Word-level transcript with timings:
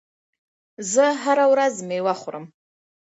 زه 0.91 1.05
هره 1.23 1.45
ورځ 1.53 1.75
میوه 1.87 2.13
خورم. 2.21 2.45